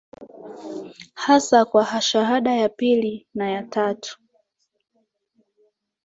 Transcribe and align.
hasa 1.13 1.65
kwa 1.65 2.01
shahada 2.01 2.55
ya 2.55 2.69
pili 2.69 3.27
na 3.33 3.49
ya 3.51 3.63
tatu 3.63 4.19